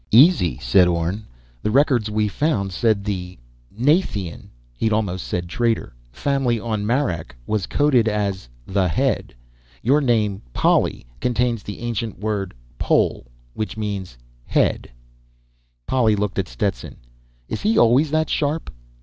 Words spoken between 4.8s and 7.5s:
almost said 'traitor') family on Marak